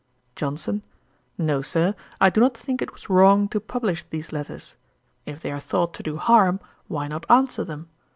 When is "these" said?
4.03-4.31